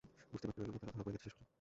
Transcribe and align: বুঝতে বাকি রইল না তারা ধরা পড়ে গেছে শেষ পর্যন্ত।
বুঝতে 0.31 0.45
বাকি 0.47 0.57
রইল 0.59 0.71
না 0.73 0.79
তারা 0.81 0.91
ধরা 0.95 1.05
পড়ে 1.05 1.15
গেছে 1.15 1.23
শেষ 1.25 1.33
পর্যন্ত। 1.35 1.49